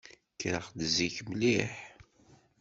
[0.33, 1.73] Kkreɣ-d zik mliḥ.